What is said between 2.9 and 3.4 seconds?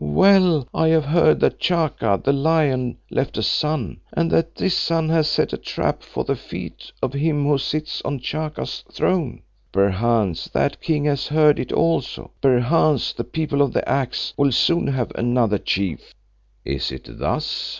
left